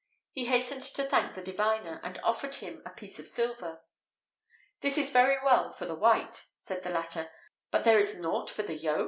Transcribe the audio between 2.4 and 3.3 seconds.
him a piece of